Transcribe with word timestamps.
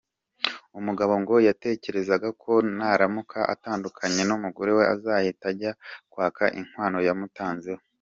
Umugabo 0.79 1.13
ngo 1.21 1.35
yatekerezaga 1.47 2.29
ko 2.43 2.51
naramuka 2.77 3.39
atandukanye 3.53 4.21
n’umugore 4.25 4.71
azahita 4.93 5.45
ajya 5.51 5.71
kwaka 6.11 6.43
inkwano 6.59 6.99
yamutanzeho. 7.09 7.81